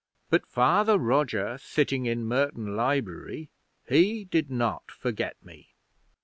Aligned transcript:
But 0.31 0.47
Father 0.47 0.97
Roger 0.97 1.59
sitting 1.59 2.07
in 2.07 2.25
Merton 2.25 2.75
Library, 2.75 3.51
he 3.87 4.23
did 4.25 4.49
not 4.49 4.89
forget 4.89 5.35
me. 5.45 5.75